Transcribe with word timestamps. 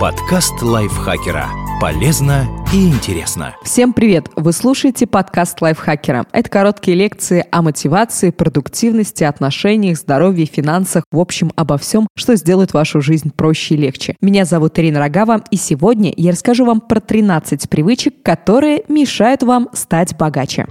Подкаст 0.00 0.62
лайфхакера. 0.62 1.50
Полезно 1.78 2.46
и 2.72 2.88
интересно. 2.88 3.54
Всем 3.62 3.92
привет! 3.92 4.30
Вы 4.34 4.54
слушаете 4.54 5.06
подкаст 5.06 5.60
лайфхакера. 5.60 6.24
Это 6.32 6.48
короткие 6.48 6.96
лекции 6.96 7.44
о 7.50 7.60
мотивации, 7.60 8.30
продуктивности, 8.30 9.24
отношениях, 9.24 9.98
здоровье, 9.98 10.46
финансах, 10.46 11.04
в 11.12 11.18
общем, 11.18 11.52
обо 11.54 11.76
всем, 11.76 12.08
что 12.16 12.34
сделает 12.36 12.72
вашу 12.72 13.02
жизнь 13.02 13.30
проще 13.30 13.74
и 13.74 13.76
легче. 13.76 14.16
Меня 14.22 14.46
зовут 14.46 14.78
Ирина 14.78 15.00
Рогава, 15.00 15.44
и 15.50 15.56
сегодня 15.56 16.14
я 16.16 16.32
расскажу 16.32 16.64
вам 16.64 16.80
про 16.80 17.00
13 17.00 17.68
привычек, 17.68 18.22
которые 18.22 18.84
мешают 18.88 19.42
вам 19.42 19.68
стать 19.74 20.16
богаче. 20.16 20.66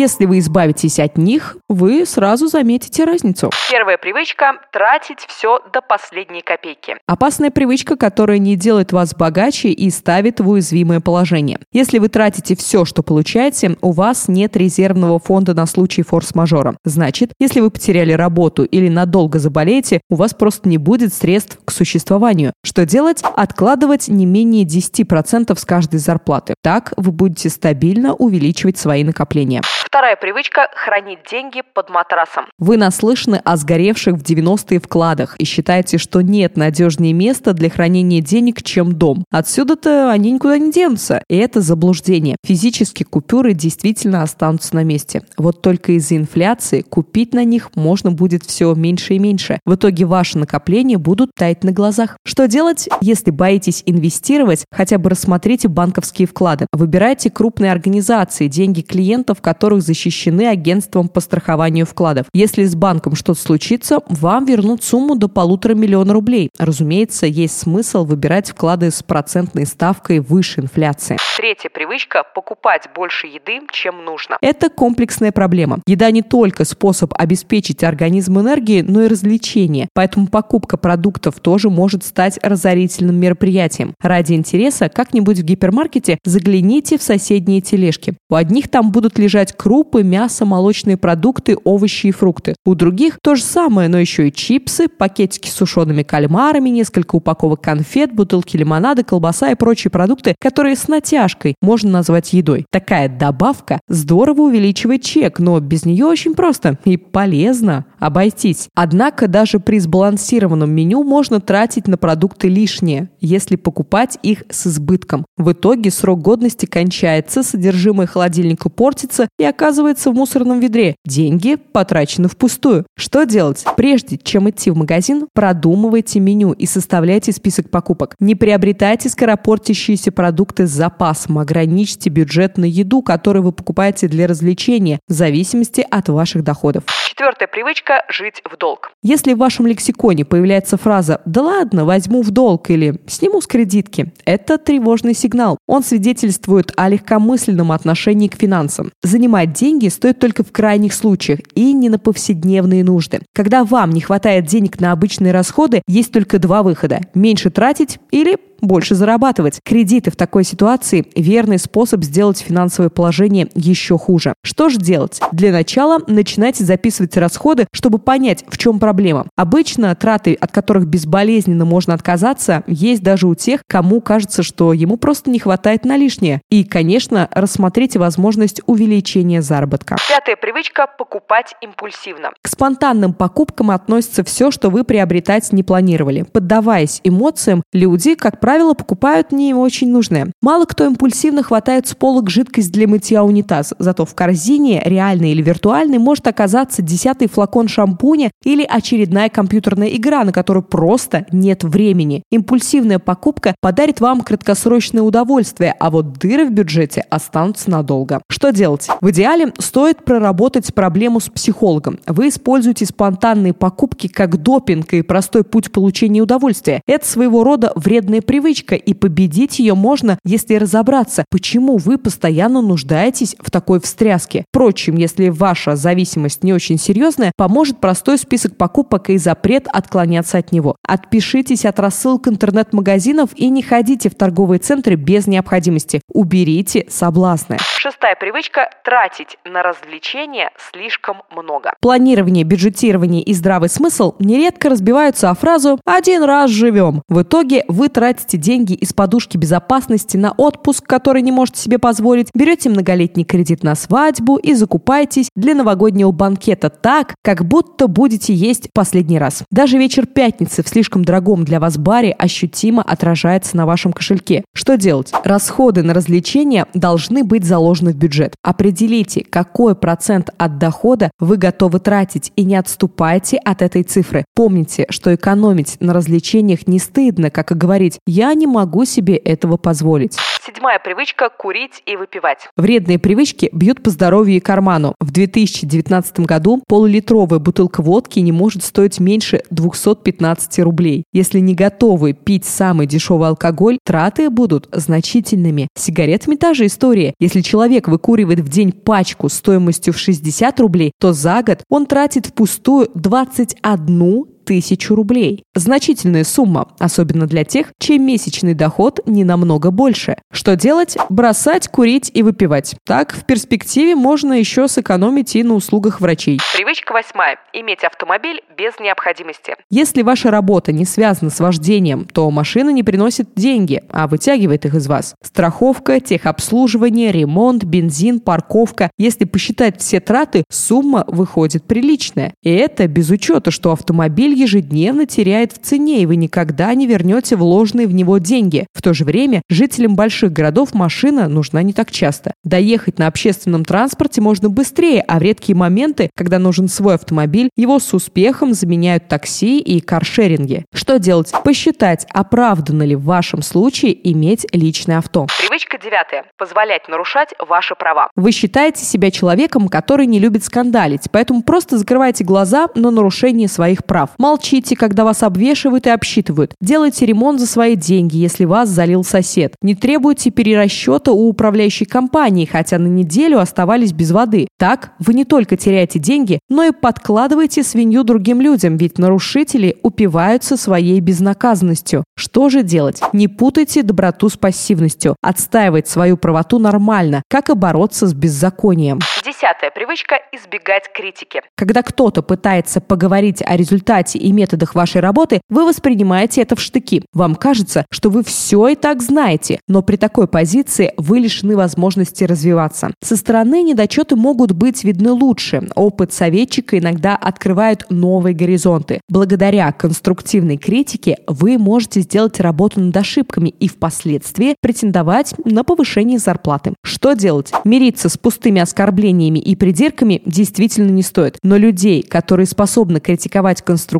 Если 0.00 0.24
вы 0.24 0.38
избавитесь 0.38 0.98
от 0.98 1.18
них, 1.18 1.58
вы 1.68 2.06
сразу 2.06 2.46
заметите 2.46 3.04
разницу. 3.04 3.50
Первая 3.70 3.98
привычка– 3.98 4.54
тратить 4.72 5.18
все 5.28 5.60
до 5.74 5.82
последней 5.82 6.40
копейки. 6.40 6.96
Опасная 7.06 7.50
привычка, 7.50 7.96
которая 7.96 8.38
не 8.38 8.56
делает 8.56 8.92
вас 8.92 9.14
богаче 9.14 9.68
и 9.68 9.90
ставит 9.90 10.40
в 10.40 10.48
уязвимое 10.48 11.00
положение. 11.00 11.58
Если 11.74 11.98
вы 11.98 12.08
тратите 12.08 12.56
все, 12.56 12.86
что 12.86 13.02
получаете, 13.02 13.76
у 13.82 13.92
вас 13.92 14.26
нет 14.26 14.56
резервного 14.56 15.18
фонда 15.18 15.52
на 15.52 15.66
случай 15.66 16.02
форс-мажора. 16.02 16.78
Значит, 16.82 17.34
если 17.38 17.60
вы 17.60 17.70
потеряли 17.70 18.12
работу 18.12 18.64
или 18.64 18.88
надолго 18.88 19.38
заболеете, 19.38 20.00
у 20.08 20.14
вас 20.14 20.32
просто 20.32 20.66
не 20.66 20.78
будет 20.78 21.12
средств 21.12 21.58
к 21.62 21.70
существованию. 21.70 22.54
Что 22.64 22.86
делать? 22.86 23.22
Откладывать 23.36 24.08
не 24.08 24.24
менее 24.24 24.64
10% 24.64 25.54
с 25.58 25.64
каждой 25.66 26.00
зарплаты. 26.00 26.54
Так 26.62 26.94
вы 26.96 27.12
будете 27.12 27.50
стабильно 27.50 28.14
увеличивать 28.14 28.78
свои 28.78 29.04
накопления. 29.04 29.60
Вторая 29.92 30.14
привычка– 30.14 30.68
хранить 30.76 31.18
деньги 31.28 31.64
под 31.74 31.90
матрасом. 31.90 32.44
Вы 32.60 32.76
наслышаны 32.76 33.40
о 33.44 33.56
сгоревших 33.56 34.14
в 34.14 34.22
90-е 34.22 34.78
вкладах 34.78 35.34
и 35.38 35.44
считаете, 35.44 35.98
что 35.98 36.20
нет 36.20 36.56
надежнее 36.56 37.12
места 37.12 37.54
для 37.54 37.70
хранения 37.70 38.20
денег, 38.20 38.62
чем 38.62 38.92
дом. 38.92 39.24
Отсюда-то 39.32 40.12
они 40.12 40.30
никуда 40.30 40.58
не 40.58 40.70
денутся. 40.70 41.24
И 41.28 41.36
это 41.36 41.60
заблуждение. 41.60 42.36
Физически 42.46 43.02
купюры 43.02 43.52
действительно 43.52 44.22
останутся 44.22 44.76
на 44.76 44.84
месте. 44.84 45.24
Вот 45.36 45.60
только 45.60 45.90
из-за 45.90 46.18
инфляции 46.18 46.82
купить 46.82 47.34
на 47.34 47.42
них 47.42 47.70
можно 47.74 48.12
будет 48.12 48.44
все 48.44 48.72
меньше 48.76 49.14
и 49.14 49.18
меньше. 49.18 49.58
В 49.66 49.74
итоге 49.74 50.04
ваши 50.04 50.38
накопления 50.38 50.98
будут 50.98 51.32
таять 51.36 51.64
на 51.64 51.72
глазах. 51.72 52.16
Что 52.24 52.46
делать, 52.46 52.88
если 53.00 53.32
боитесь 53.32 53.82
инвестировать? 53.86 54.66
Хотя 54.70 54.98
бы 54.98 55.10
рассмотрите 55.10 55.66
банковские 55.66 56.28
вклады. 56.28 56.68
Выбирайте 56.72 57.28
крупные 57.28 57.72
организации, 57.72 58.46
деньги 58.46 58.82
клиентов, 58.82 59.40
которых 59.42 59.79
которых 59.80 59.90
защищены 59.90 60.46
агентством 60.46 61.08
по 61.08 61.20
страхованию 61.20 61.86
вкладов. 61.86 62.26
Если 62.32 62.64
с 62.64 62.74
банком 62.74 63.14
что-то 63.14 63.40
случится, 63.40 64.00
вам 64.08 64.44
вернут 64.44 64.84
сумму 64.84 65.16
до 65.16 65.28
полутора 65.28 65.74
миллиона 65.74 66.12
рублей. 66.12 66.50
Разумеется, 66.58 67.26
есть 67.26 67.58
смысл 67.58 68.04
выбирать 68.04 68.50
вклады 68.50 68.90
с 68.90 69.02
процентной 69.02 69.66
ставкой 69.66 70.20
выше 70.20 70.60
инфляции. 70.60 71.16
Третья 71.36 71.70
привычка– 71.70 72.22
покупать 72.34 72.88
больше 72.94 73.26
еды, 73.26 73.60
чем 73.72 74.04
нужно. 74.04 74.36
Это 74.42 74.68
комплексная 74.68 75.32
проблема. 75.32 75.80
Еда 75.86 76.10
не 76.10 76.22
только 76.22 76.64
способ 76.64 77.12
обеспечить 77.16 77.82
организм 77.82 78.38
энергией, 78.38 78.82
но 78.82 79.02
и 79.02 79.08
развлечение. 79.08 79.88
Поэтому 79.94 80.26
покупка 80.26 80.76
продуктов 80.76 81.40
тоже 81.40 81.70
может 81.70 82.04
стать 82.04 82.38
разорительным 82.42 83.16
мероприятием. 83.16 83.94
Ради 84.02 84.34
интереса 84.34 84.88
как-нибудь 84.88 85.38
в 85.38 85.42
гипермаркете 85.42 86.18
загляните 86.24 86.98
в 86.98 87.02
соседние 87.02 87.60
тележки. 87.60 88.14
У 88.28 88.34
одних 88.34 88.68
там 88.68 88.92
будут 88.92 89.18
лежать 89.18 89.56
крупы, 89.70 90.02
мясо, 90.02 90.44
молочные 90.44 90.96
продукты, 90.96 91.56
овощи 91.62 92.08
и 92.08 92.10
фрукты. 92.10 92.56
У 92.64 92.74
других 92.74 93.20
то 93.22 93.36
же 93.36 93.44
самое, 93.44 93.88
но 93.88 93.98
еще 93.98 94.26
и 94.26 94.32
чипсы, 94.32 94.88
пакетики 94.88 95.48
с 95.48 95.52
сушеными 95.52 96.02
кальмарами, 96.02 96.70
несколько 96.70 97.14
упаковок 97.14 97.60
конфет, 97.60 98.12
бутылки 98.12 98.56
лимонада, 98.56 99.04
колбаса 99.04 99.52
и 99.52 99.54
прочие 99.54 99.92
продукты, 99.92 100.34
которые 100.40 100.74
с 100.74 100.88
натяжкой 100.88 101.54
можно 101.62 101.88
назвать 101.88 102.32
едой. 102.32 102.66
Такая 102.72 103.08
добавка 103.08 103.78
здорово 103.86 104.40
увеличивает 104.40 105.02
чек, 105.02 105.38
но 105.38 105.60
без 105.60 105.84
нее 105.84 106.04
очень 106.04 106.34
просто 106.34 106.76
и 106.84 106.96
полезно 106.96 107.84
обойтись. 108.00 108.70
Однако 108.74 109.28
даже 109.28 109.60
при 109.60 109.78
сбалансированном 109.78 110.68
меню 110.68 111.04
можно 111.04 111.40
тратить 111.40 111.86
на 111.86 111.96
продукты 111.96 112.48
лишнее, 112.48 113.10
если 113.20 113.54
покупать 113.54 114.18
их 114.24 114.42
с 114.50 114.66
избытком. 114.66 115.26
В 115.36 115.52
итоге 115.52 115.92
срок 115.92 116.22
годности 116.22 116.66
кончается, 116.66 117.44
содержимое 117.44 118.08
холодильника 118.08 118.68
портится 118.68 119.28
и 119.38 119.44
в 119.60 120.14
мусорном 120.14 120.60
ведре. 120.60 120.96
Деньги 121.04 121.56
потрачены 121.56 122.28
впустую. 122.28 122.86
Что 122.96 123.24
делать? 123.24 123.64
Прежде 123.76 124.16
чем 124.16 124.48
идти 124.48 124.70
в 124.70 124.76
магазин, 124.76 125.26
продумывайте 125.34 126.18
меню 126.18 126.52
и 126.52 126.66
составляйте 126.66 127.32
список 127.32 127.70
покупок. 127.70 128.14
Не 128.20 128.34
приобретайте 128.34 129.08
скоропортящиеся 129.08 130.12
продукты 130.12 130.66
с 130.66 130.70
запасом. 130.70 131.38
Ограничьте 131.38 132.08
бюджет 132.10 132.56
на 132.56 132.64
еду, 132.64 133.02
которую 133.02 133.42
вы 133.42 133.52
покупаете 133.52 134.08
для 134.08 134.26
развлечения, 134.26 134.98
в 135.08 135.12
зависимости 135.12 135.86
от 135.88 136.08
ваших 136.08 136.42
доходов. 136.42 136.84
Четвертая 137.08 137.48
привычка– 137.48 138.02
жить 138.08 138.40
в 138.50 138.56
долг. 138.56 138.92
Если 139.02 139.34
в 139.34 139.38
вашем 139.38 139.66
лексиконе 139.66 140.24
появляется 140.24 140.78
фраза 140.78 141.20
«да 141.26 141.42
ладно, 141.42 141.84
возьму 141.84 142.22
в 142.22 142.30
долг» 142.30 142.70
или 142.70 142.98
«сниму 143.06 143.42
с 143.42 143.46
кредитки», 143.46 144.14
это 144.24 144.56
тревожный 144.56 145.12
сигнал. 145.12 145.58
Он 145.66 145.82
свидетельствует 145.82 146.72
о 146.76 146.88
легкомысленном 146.88 147.72
отношении 147.72 148.28
к 148.28 148.36
финансам. 148.36 148.90
Занимать 149.02 149.49
деньги 149.52 149.88
стоит 149.88 150.18
только 150.18 150.42
в 150.42 150.52
крайних 150.52 150.94
случаях 150.94 151.40
и 151.54 151.72
не 151.72 151.88
на 151.88 151.98
повседневные 151.98 152.84
нужды. 152.84 153.20
Когда 153.34 153.64
вам 153.64 153.90
не 153.90 154.00
хватает 154.00 154.46
денег 154.46 154.80
на 154.80 154.92
обычные 154.92 155.32
расходы, 155.32 155.82
есть 155.86 156.12
только 156.12 156.38
два 156.38 156.62
выхода– 156.62 157.00
меньше 157.14 157.50
тратить 157.50 157.98
или 158.10 158.36
больше 158.60 158.94
зарабатывать. 158.94 159.60
Кредиты 159.64 160.10
в 160.10 160.16
такой 160.16 160.44
ситуации– 160.44 161.06
верный 161.14 161.58
способ 161.58 162.02
сделать 162.04 162.38
финансовое 162.38 162.90
положение 162.90 163.48
еще 163.54 163.98
хуже. 163.98 164.34
Что 164.42 164.68
же 164.68 164.78
делать? 164.78 165.20
Для 165.32 165.52
начала 165.52 166.00
начинайте 166.06 166.64
записывать 166.64 167.16
расходы, 167.16 167.66
чтобы 167.72 167.98
понять, 167.98 168.44
в 168.48 168.58
чем 168.58 168.78
проблема. 168.78 169.26
Обычно 169.36 169.94
траты, 169.94 170.34
от 170.34 170.52
которых 170.52 170.86
безболезненно 170.86 171.64
можно 171.64 171.94
отказаться, 171.94 172.62
есть 172.66 173.02
даже 173.02 173.26
у 173.26 173.34
тех, 173.34 173.62
кому 173.66 174.00
кажется, 174.00 174.42
что 174.42 174.72
ему 174.72 174.96
просто 174.96 175.30
не 175.30 175.38
хватает 175.38 175.84
на 175.84 175.96
лишнее. 175.96 176.40
И, 176.50 176.64
конечно, 176.64 177.28
рассмотрите 177.32 177.98
возможность 177.98 178.60
увеличения 178.66 179.42
заработка. 179.42 179.96
Пятая 180.08 180.36
привычка– 180.36 180.86
покупать 180.98 181.54
импульсивно. 181.60 182.30
К 182.42 182.48
спонтанным 182.48 183.14
покупкам 183.14 183.70
относится 183.70 184.24
все, 184.24 184.50
что 184.50 184.70
вы 184.70 184.84
приобретать 184.84 185.52
не 185.52 185.62
планировали. 185.62 186.22
Поддаваясь 186.22 187.00
эмоциям, 187.04 187.62
люди, 187.72 188.14
как 188.14 188.40
правило, 188.40 188.49
правило, 188.50 188.74
покупают 188.74 189.30
не 189.30 189.54
очень 189.54 189.92
нужное. 189.92 190.32
Мало 190.42 190.64
кто 190.64 190.84
импульсивно 190.84 191.44
хватает 191.44 191.86
с 191.86 191.94
полок 191.94 192.30
жидкость 192.30 192.72
для 192.72 192.88
мытья 192.88 193.22
унитаз, 193.22 193.74
зато 193.78 194.04
в 194.04 194.12
корзине, 194.16 194.82
реальной 194.84 195.30
или 195.30 195.40
виртуальной, 195.40 195.98
может 195.98 196.26
оказаться 196.26 196.82
десятый 196.82 197.28
флакон 197.28 197.68
шампуня 197.68 198.32
или 198.42 198.66
очередная 198.68 199.28
компьютерная 199.28 199.86
игра, 199.90 200.24
на 200.24 200.32
которую 200.32 200.64
просто 200.64 201.26
нет 201.30 201.62
времени. 201.62 202.24
Импульсивная 202.32 202.98
покупка 202.98 203.54
подарит 203.60 204.00
вам 204.00 204.22
краткосрочное 204.22 205.02
удовольствие, 205.04 205.76
а 205.78 205.88
вот 205.88 206.14
дыры 206.14 206.44
в 206.44 206.50
бюджете 206.50 207.04
останутся 207.08 207.70
надолго. 207.70 208.20
Что 208.28 208.50
делать? 208.50 208.88
В 209.00 209.10
идеале 209.10 209.52
стоит 209.60 210.04
проработать 210.04 210.74
проблему 210.74 211.20
с 211.20 211.28
психологом. 211.28 212.00
Вы 212.08 212.30
используете 212.30 212.84
спонтанные 212.84 213.52
покупки 213.52 214.08
как 214.08 214.42
допинг 214.42 214.92
и 214.92 215.02
простой 215.02 215.44
путь 215.44 215.70
получения 215.70 216.20
удовольствия. 216.20 216.82
Это 216.88 217.06
своего 217.06 217.44
рода 217.44 217.70
вредная 217.76 218.20
привычка 218.20 218.39
привычка, 218.40 218.74
и 218.74 218.94
победить 218.94 219.58
ее 219.58 219.74
можно, 219.74 220.18
если 220.24 220.54
разобраться, 220.54 221.26
почему 221.30 221.76
вы 221.76 221.98
постоянно 221.98 222.62
нуждаетесь 222.62 223.36
в 223.38 223.50
такой 223.50 223.80
встряске. 223.80 224.46
Впрочем, 224.48 224.96
если 224.96 225.28
ваша 225.28 225.76
зависимость 225.76 226.42
не 226.42 226.54
очень 226.54 226.78
серьезная, 226.78 227.32
поможет 227.36 227.80
простой 227.80 228.16
список 228.16 228.56
покупок 228.56 229.10
и 229.10 229.18
запрет 229.18 229.68
отклоняться 229.70 230.38
от 230.38 230.52
него. 230.52 230.76
Отпишитесь 230.88 231.66
от 231.66 231.78
рассылок 231.78 232.28
интернет-магазинов 232.28 233.30
и 233.36 233.50
не 233.50 233.62
ходите 233.62 234.08
в 234.08 234.14
торговые 234.14 234.58
центры 234.58 234.94
без 234.94 235.26
необходимости. 235.26 236.00
Уберите 236.08 236.86
соблазны. 236.88 237.58
Шестая 237.60 238.14
привычка– 238.14 238.70
тратить 238.84 239.36
на 239.44 239.62
развлечения 239.62 240.50
слишком 240.70 241.22
много. 241.30 241.74
Планирование, 241.80 242.44
бюджетирование 242.44 243.22
и 243.22 243.34
здравый 243.34 243.68
смысл 243.68 244.14
нередко 244.18 244.70
разбиваются 244.70 245.28
о 245.28 245.34
фразу 245.34 245.78
«один 245.84 246.22
раз 246.22 246.50
живем». 246.50 247.02
В 247.08 247.22
итоге 247.22 247.64
вы 247.68 247.88
тратите 247.88 248.29
тратите 248.30 248.38
деньги 248.38 248.74
из 248.74 248.92
подушки 248.92 249.36
безопасности 249.36 250.16
на 250.16 250.32
отпуск, 250.32 250.86
который 250.86 251.22
не 251.22 251.32
можете 251.32 251.60
себе 251.60 251.78
позволить, 251.78 252.28
берете 252.34 252.68
многолетний 252.68 253.24
кредит 253.24 253.62
на 253.62 253.74
свадьбу 253.74 254.36
и 254.36 254.54
закупаетесь 254.54 255.28
для 255.34 255.54
новогоднего 255.54 256.12
банкета 256.12 256.70
так, 256.70 257.14
как 257.22 257.44
будто 257.44 257.88
будете 257.88 258.32
есть 258.34 258.68
последний 258.72 259.18
раз. 259.18 259.42
Даже 259.50 259.78
вечер 259.78 260.06
пятницы 260.06 260.62
в 260.62 260.68
слишком 260.68 261.04
дорогом 261.04 261.44
для 261.44 261.58
вас 261.58 261.76
баре 261.76 262.12
ощутимо 262.12 262.82
отражается 262.82 263.56
на 263.56 263.66
вашем 263.66 263.92
кошельке. 263.92 264.44
Что 264.54 264.76
делать? 264.76 265.12
Расходы 265.24 265.82
на 265.82 265.94
развлечения 265.94 266.66
должны 266.74 267.24
быть 267.24 267.44
заложены 267.44 267.92
в 267.92 267.96
бюджет. 267.96 268.34
Определите, 268.42 269.24
какой 269.28 269.74
процент 269.74 270.30
от 270.38 270.58
дохода 270.58 271.10
вы 271.18 271.36
готовы 271.36 271.80
тратить 271.80 272.32
и 272.36 272.44
не 272.44 272.56
отступайте 272.56 273.38
от 273.38 273.62
этой 273.62 273.82
цифры. 273.82 274.24
Помните, 274.34 274.86
что 274.90 275.14
экономить 275.14 275.76
на 275.80 275.92
развлечениях 275.92 276.66
не 276.66 276.78
стыдно, 276.78 277.30
как 277.30 277.50
и 277.52 277.54
говорить 277.54 277.98
«я 278.06 278.19
не 278.34 278.46
могу 278.46 278.84
себе 278.84 279.16
этого 279.16 279.56
позволить». 279.56 280.16
Седьмая 280.46 280.78
привычка– 280.78 281.28
курить 281.38 281.82
и 281.86 281.96
выпивать. 281.96 282.48
Вредные 282.56 282.98
привычки 282.98 283.50
бьют 283.52 283.82
по 283.82 283.90
здоровью 283.90 284.36
и 284.36 284.40
карману. 284.40 284.94
В 284.98 285.10
2019 285.10 286.20
году 286.20 286.62
полулитровая 286.66 287.38
бутылка 287.38 287.82
водки 287.82 288.18
не 288.20 288.32
может 288.32 288.64
стоить 288.64 288.98
меньше 289.00 289.42
215 289.50 290.58
рублей. 290.60 291.04
Если 291.12 291.40
не 291.40 291.54
готовы 291.54 292.14
пить 292.14 292.46
самый 292.46 292.86
дешевый 292.86 293.28
алкоголь, 293.28 293.78
траты 293.84 294.30
будут 294.30 294.68
значительными. 294.72 295.68
С 295.76 295.84
сигаретами 295.84 296.36
та 296.36 296.54
же 296.54 296.66
история. 296.66 297.14
Если 297.20 297.42
человек 297.42 297.86
выкуривает 297.86 298.40
в 298.40 298.48
день 298.48 298.72
пачку 298.72 299.28
стоимостью 299.28 299.92
в 299.92 299.98
60 299.98 300.58
рублей, 300.60 300.92
то 300.98 301.12
за 301.12 301.42
год 301.42 301.62
он 301.68 301.86
тратит 301.86 302.26
впустую 302.26 302.88
21 302.94 304.24
тысячу 304.50 304.96
рублей. 304.96 305.44
Значительная 305.54 306.24
сумма, 306.24 306.72
особенно 306.80 307.28
для 307.28 307.44
тех, 307.44 307.68
чей 307.78 307.98
месячный 307.98 308.54
доход 308.54 308.98
не 309.06 309.22
намного 309.22 309.70
больше. 309.70 310.16
Что 310.32 310.56
делать? 310.56 310.96
Бросать, 311.08 311.68
курить 311.68 312.10
и 312.12 312.24
выпивать. 312.24 312.74
Так, 312.84 313.12
в 313.14 313.26
перспективе 313.26 313.94
можно 313.94 314.32
еще 314.32 314.66
сэкономить 314.66 315.36
и 315.36 315.44
на 315.44 315.54
услугах 315.54 316.00
врачей. 316.00 316.40
Привычка 316.52 316.92
восьмая. 316.92 317.38
Иметь 317.52 317.84
автомобиль 317.84 318.42
без 318.58 318.72
необходимости. 318.80 319.54
Если 319.70 320.02
ваша 320.02 320.32
работа 320.32 320.72
не 320.72 320.84
связана 320.84 321.30
с 321.30 321.38
вождением, 321.38 322.04
то 322.06 322.28
машина 322.32 322.70
не 322.70 322.82
приносит 322.82 323.28
деньги, 323.36 323.84
а 323.88 324.08
вытягивает 324.08 324.64
их 324.64 324.74
из 324.74 324.88
вас. 324.88 325.14
Страховка, 325.22 326.00
техобслуживание, 326.00 327.12
ремонт, 327.12 327.62
бензин, 327.62 328.18
парковка. 328.18 328.90
Если 328.98 329.26
посчитать 329.26 329.80
все 329.80 330.00
траты, 330.00 330.42
сумма 330.50 331.04
выходит 331.06 331.68
приличная. 331.68 332.34
И 332.42 332.50
это 332.50 332.88
без 332.88 333.10
учета, 333.10 333.52
что 333.52 333.70
автомобиль 333.70 334.39
ежедневно 334.40 335.06
теряет 335.06 335.52
в 335.52 335.58
цене, 335.58 336.02
и 336.02 336.06
вы 336.06 336.16
никогда 336.16 336.74
не 336.74 336.86
вернете 336.86 337.36
вложенные 337.36 337.86
в 337.86 337.94
него 337.94 338.18
деньги. 338.18 338.66
В 338.72 338.82
то 338.82 338.94
же 338.94 339.04
время 339.04 339.42
жителям 339.48 339.96
больших 339.96 340.32
городов 340.32 340.74
машина 340.74 341.28
нужна 341.28 341.62
не 341.62 341.72
так 341.72 341.90
часто. 341.90 342.32
Доехать 342.44 342.98
на 342.98 343.06
общественном 343.06 343.64
транспорте 343.64 344.20
можно 344.20 344.48
быстрее, 344.48 345.02
а 345.06 345.18
в 345.18 345.22
редкие 345.22 345.56
моменты, 345.56 346.10
когда 346.16 346.38
нужен 346.38 346.68
свой 346.68 346.94
автомобиль, 346.94 347.50
его 347.56 347.78
с 347.78 347.92
успехом 347.92 348.54
заменяют 348.54 349.08
такси 349.08 349.58
и 349.58 349.80
каршеринги. 349.80 350.64
Что 350.74 350.98
делать? 350.98 351.32
Посчитать, 351.44 352.06
оправдано 352.12 352.82
ли 352.82 352.96
в 352.96 353.04
вашем 353.04 353.42
случае 353.42 354.10
иметь 354.10 354.46
личное 354.52 354.98
авто. 354.98 355.26
Привычка 355.40 355.78
девятая. 355.78 356.24
Позволять 356.38 356.88
нарушать 356.88 357.30
ваши 357.46 357.74
права. 357.74 358.10
Вы 358.16 358.32
считаете 358.32 358.84
себя 358.84 359.10
человеком, 359.10 359.68
который 359.68 360.06
не 360.06 360.18
любит 360.18 360.44
скандалить, 360.44 361.10
поэтому 361.12 361.42
просто 361.42 361.76
закрывайте 361.76 362.24
глаза 362.24 362.68
на 362.74 362.90
нарушение 362.90 363.48
своих 363.48 363.84
прав. 363.84 364.10
Молчите, 364.20 364.76
когда 364.76 365.04
вас 365.04 365.22
обвешивают 365.22 365.86
и 365.86 365.90
обсчитывают. 365.90 366.52
Делайте 366.60 367.06
ремонт 367.06 367.40
за 367.40 367.46
свои 367.46 367.74
деньги, 367.74 368.18
если 368.18 368.44
вас 368.44 368.68
залил 368.68 369.02
сосед. 369.02 369.54
Не 369.62 369.74
требуйте 369.74 370.30
перерасчета 370.30 371.12
у 371.12 371.26
управляющей 371.30 371.86
компании, 371.86 372.44
хотя 372.44 372.78
на 372.78 372.86
неделю 372.86 373.38
оставались 373.38 373.94
без 373.94 374.10
воды. 374.10 374.46
Так 374.58 374.92
вы 374.98 375.14
не 375.14 375.24
только 375.24 375.56
теряете 375.56 375.98
деньги, 375.98 376.38
но 376.50 376.64
и 376.64 376.70
подкладываете 376.70 377.62
свинью 377.62 378.04
другим 378.04 378.42
людям, 378.42 378.76
ведь 378.76 378.98
нарушители 378.98 379.78
упиваются 379.82 380.58
своей 380.58 381.00
безнаказанностью. 381.00 382.04
Что 382.14 382.50
же 382.50 382.62
делать? 382.62 383.00
Не 383.14 383.26
путайте 383.26 383.82
доброту 383.82 384.28
с 384.28 384.36
пассивностью. 384.36 385.16
Отстаивать 385.22 385.88
свою 385.88 386.18
правоту 386.18 386.58
нормально, 386.58 387.22
как 387.30 387.48
и 387.48 387.54
бороться 387.54 388.06
с 388.06 388.12
беззаконием. 388.12 388.98
Десятая 389.24 389.70
привычка– 389.70 390.16
избегать 390.32 390.92
критики. 390.92 391.40
Когда 391.56 391.82
кто-то 391.82 392.20
пытается 392.20 392.82
поговорить 392.82 393.42
о 393.46 393.56
результате 393.56 394.09
и 394.18 394.32
методах 394.32 394.74
вашей 394.74 395.00
работы, 395.00 395.40
вы 395.48 395.66
воспринимаете 395.66 396.42
это 396.42 396.56
в 396.56 396.60
штыки. 396.60 397.02
Вам 397.12 397.34
кажется, 397.34 397.84
что 397.90 398.10
вы 398.10 398.22
все 398.24 398.68
и 398.68 398.74
так 398.74 399.02
знаете, 399.02 399.60
но 399.68 399.82
при 399.82 399.96
такой 399.96 400.26
позиции 400.26 400.92
вы 400.96 401.20
лишены 401.20 401.56
возможности 401.56 402.24
развиваться. 402.24 402.92
Со 403.02 403.16
стороны 403.16 403.62
недочеты 403.62 404.16
могут 404.16 404.52
быть 404.52 404.84
видны 404.84 405.12
лучше. 405.12 405.68
Опыт 405.74 406.12
советчика 406.12 406.78
иногда 406.78 407.16
открывает 407.16 407.84
новые 407.90 408.34
горизонты. 408.34 409.00
Благодаря 409.08 409.72
конструктивной 409.72 410.56
критике 410.56 411.18
вы 411.26 411.58
можете 411.58 412.00
сделать 412.00 412.40
работу 412.40 412.80
над 412.80 412.96
ошибками 412.96 413.48
и 413.48 413.68
впоследствии 413.68 414.56
претендовать 414.60 415.34
на 415.44 415.64
повышение 415.64 416.18
зарплаты. 416.18 416.74
Что 416.82 417.14
делать? 417.14 417.52
Мириться 417.64 418.08
с 418.08 418.16
пустыми 418.16 418.60
оскорблениями 418.60 419.38
и 419.38 419.56
придирками 419.56 420.22
действительно 420.26 420.90
не 420.90 421.02
стоит. 421.02 421.38
Но 421.42 421.56
людей, 421.56 422.02
которые 422.02 422.46
способны 422.46 423.00
критиковать 423.00 423.62
конструктивно, 423.62 423.99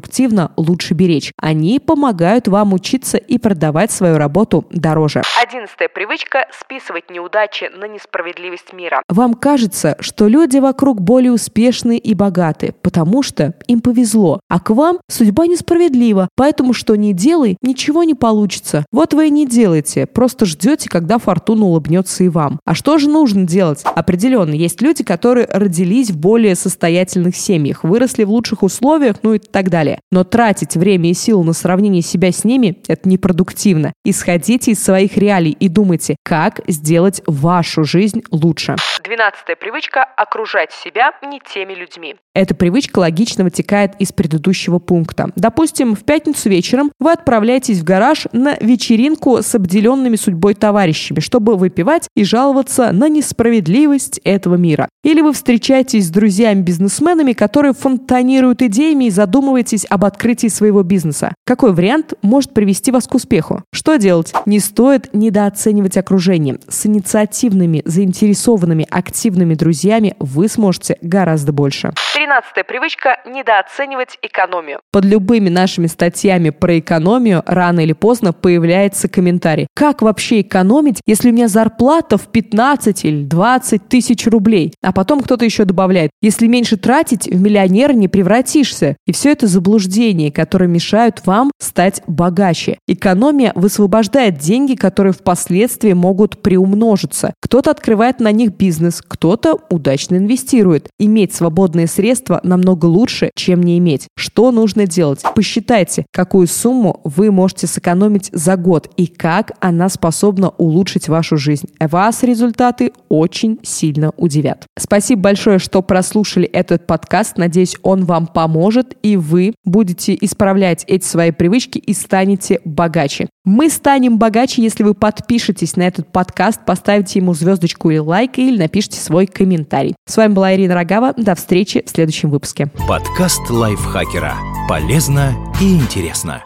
лучше 0.56 0.94
беречь. 0.94 1.32
Они 1.36 1.78
помогают 1.78 2.48
вам 2.48 2.72
учиться 2.72 3.16
и 3.16 3.38
продавать 3.38 3.90
свою 3.90 4.18
работу 4.18 4.66
дороже. 4.70 5.22
Одиннадцатая 5.42 5.88
привычка– 5.88 6.46
списывать 6.60 7.10
неудачи 7.10 7.70
на 7.76 7.86
несправедливость 7.86 8.72
мира. 8.72 9.02
Вам 9.08 9.34
кажется, 9.34 9.96
что 10.00 10.28
люди 10.28 10.58
вокруг 10.58 11.00
более 11.00 11.32
успешные 11.32 11.98
и 11.98 12.14
богаты, 12.14 12.74
потому 12.82 13.22
что 13.22 13.54
им 13.66 13.80
повезло, 13.80 14.40
а 14.48 14.60
к 14.60 14.70
вам 14.70 14.98
судьба 15.08 15.46
несправедлива, 15.46 16.28
поэтому 16.36 16.72
что 16.72 16.94
не 16.96 17.12
делай, 17.12 17.56
ничего 17.62 18.04
не 18.04 18.14
получится. 18.14 18.84
Вот 18.92 19.14
вы 19.14 19.28
и 19.28 19.30
не 19.30 19.46
делаете, 19.46 20.06
просто 20.06 20.46
ждете, 20.46 20.88
когда 20.88 21.18
фортуна 21.18 21.66
улыбнется 21.66 22.24
и 22.24 22.28
вам. 22.28 22.60
А 22.64 22.74
что 22.74 22.98
же 22.98 23.08
нужно 23.08 23.44
делать? 23.44 23.82
Определенно, 23.84 24.54
есть 24.54 24.80
люди, 24.82 25.02
которые 25.02 25.46
родились 25.46 26.10
в 26.10 26.18
более 26.18 26.54
состоятельных 26.54 27.36
семьях, 27.36 27.84
выросли 27.84 28.24
в 28.24 28.30
лучших 28.30 28.62
условиях, 28.62 29.16
ну 29.22 29.34
и 29.34 29.38
так 29.38 29.70
далее. 29.70 29.89
Но 30.10 30.24
тратить 30.24 30.76
время 30.76 31.10
и 31.10 31.14
силы 31.14 31.44
на 31.44 31.52
сравнение 31.52 32.02
себя 32.02 32.32
с 32.32 32.44
ними– 32.44 32.78
это 32.88 33.08
непродуктивно. 33.08 33.92
Исходите 34.04 34.72
из 34.72 34.82
своих 34.82 35.16
реалий 35.16 35.52
и 35.52 35.68
думайте, 35.68 36.16
как 36.22 36.60
сделать 36.68 37.22
вашу 37.26 37.84
жизнь 37.84 38.22
лучше. 38.30 38.76
Двенадцатая 39.02 39.56
привычка– 39.56 40.04
окружать 40.16 40.72
себя 40.72 41.12
не 41.22 41.40
теми 41.40 41.74
людьми. 41.74 42.14
Эта 42.34 42.54
привычка 42.54 43.00
логично 43.00 43.44
вытекает 43.44 43.92
из 43.98 44.12
предыдущего 44.12 44.78
пункта. 44.78 45.30
Допустим, 45.36 45.96
в 45.96 46.04
пятницу 46.04 46.48
вечером 46.48 46.92
вы 47.00 47.12
отправляетесь 47.12 47.78
в 47.80 47.84
гараж 47.84 48.26
на 48.32 48.56
вечеринку 48.60 49.42
с 49.42 49.54
обделенными 49.54 50.16
судьбой 50.16 50.54
товарищами, 50.54 51.20
чтобы 51.20 51.56
выпивать 51.56 52.08
и 52.14 52.24
жаловаться 52.24 52.92
на 52.92 53.08
несправедливость 53.08 54.20
этого 54.24 54.54
мира. 54.54 54.88
Или 55.02 55.22
вы 55.22 55.32
встречаетесь 55.32 56.06
с 56.06 56.10
друзьями-бизнесменами, 56.10 57.32
которые 57.32 57.72
фонтанируют 57.72 58.62
идеями 58.62 59.06
и 59.06 59.10
задумываетесь 59.10 59.79
об 59.88 60.04
открытии 60.04 60.48
своего 60.48 60.82
бизнеса. 60.82 61.34
Какой 61.46 61.72
вариант 61.72 62.14
может 62.22 62.52
привести 62.52 62.90
вас 62.90 63.06
к 63.06 63.14
успеху? 63.14 63.62
Что 63.72 63.96
делать? 63.96 64.32
Не 64.46 64.60
стоит 64.60 65.12
недооценивать 65.14 65.96
окружение. 65.96 66.58
С 66.68 66.86
инициативными, 66.86 67.82
заинтересованными, 67.84 68.86
активными 68.90 69.54
друзьями 69.54 70.14
вы 70.18 70.48
сможете 70.48 70.96
гораздо 71.02 71.52
больше. 71.52 71.92
Тринадцатая 72.14 72.64
привычка– 72.64 73.18
недооценивать 73.26 74.18
экономию. 74.22 74.80
Под 74.92 75.04
любыми 75.04 75.48
нашими 75.48 75.86
статьями 75.86 76.50
про 76.50 76.78
экономию 76.78 77.42
рано 77.46 77.80
или 77.80 77.92
поздно 77.92 78.32
появляется 78.32 79.08
комментарий. 79.08 79.66
Как 79.74 80.02
вообще 80.02 80.42
экономить, 80.42 81.00
если 81.06 81.30
у 81.30 81.32
меня 81.32 81.48
зарплата 81.48 82.18
в 82.18 82.28
15 82.28 83.04
или 83.04 83.24
20 83.24 83.88
тысяч 83.88 84.26
рублей? 84.26 84.74
А 84.82 84.92
потом 84.92 85.22
кто-то 85.22 85.44
еще 85.44 85.64
добавляет, 85.64 86.10
если 86.20 86.46
меньше 86.46 86.76
тратить, 86.76 87.26
в 87.26 87.40
миллионера 87.40 87.92
не 87.92 88.08
превратишься. 88.08 88.96
И 89.06 89.12
все 89.12 89.32
это 89.32 89.46
заблуждения, 89.70 90.32
которые 90.32 90.68
мешают 90.68 91.22
вам 91.26 91.52
стать 91.60 92.02
богаче. 92.08 92.78
Экономия 92.88 93.52
высвобождает 93.54 94.38
деньги, 94.38 94.74
которые 94.74 95.12
впоследствии 95.12 95.92
могут 95.92 96.42
приумножиться. 96.42 97.32
Кто-то 97.40 97.70
открывает 97.70 98.18
на 98.18 98.32
них 98.32 98.56
бизнес, 98.56 99.00
кто-то 99.06 99.58
удачно 99.70 100.16
инвестирует. 100.16 100.88
Иметь 100.98 101.34
свободные 101.34 101.86
средства 101.86 102.40
намного 102.42 102.86
лучше, 102.86 103.30
чем 103.36 103.62
не 103.62 103.78
иметь. 103.78 104.08
Что 104.16 104.50
нужно 104.50 104.86
делать? 104.86 105.22
Посчитайте, 105.36 106.04
какую 106.12 106.48
сумму 106.48 107.00
вы 107.04 107.30
можете 107.30 107.68
сэкономить 107.68 108.30
за 108.32 108.56
год 108.56 108.90
и 108.96 109.06
как 109.06 109.52
она 109.60 109.88
способна 109.88 110.48
улучшить 110.48 111.08
вашу 111.08 111.36
жизнь. 111.36 111.68
Вас 111.78 112.24
результаты 112.24 112.92
очень 113.08 113.60
сильно 113.62 114.10
удивят. 114.16 114.66
Спасибо 114.76 115.22
большое, 115.22 115.60
что 115.60 115.80
прослушали 115.82 116.46
этот 116.46 116.88
подкаст. 116.88 117.36
Надеюсь, 117.36 117.76
он 117.82 118.04
вам 118.04 118.26
поможет, 118.26 118.96
и 119.02 119.16
вы 119.16 119.54
будете 119.64 120.16
исправлять 120.20 120.84
эти 120.86 121.04
свои 121.04 121.30
привычки 121.30 121.78
и 121.78 121.92
станете 121.92 122.60
богаче. 122.64 123.28
Мы 123.44 123.68
станем 123.68 124.18
богаче, 124.18 124.62
если 124.62 124.82
вы 124.82 124.94
подпишетесь 124.94 125.76
на 125.76 125.82
этот 125.82 126.10
подкаст, 126.12 126.64
поставите 126.64 127.18
ему 127.18 127.34
звездочку 127.34 127.90
или 127.90 127.98
лайк, 127.98 128.38
или 128.38 128.58
напишите 128.58 129.00
свой 129.00 129.26
комментарий. 129.26 129.94
С 130.06 130.16
вами 130.16 130.32
была 130.32 130.54
Ирина 130.54 130.74
Рогава. 130.74 131.14
До 131.16 131.34
встречи 131.34 131.82
в 131.84 131.90
следующем 131.90 132.30
выпуске. 132.30 132.70
Подкаст 132.88 133.48
лайфхакера. 133.48 134.34
Полезно 134.68 135.34
и 135.60 135.76
интересно. 135.76 136.42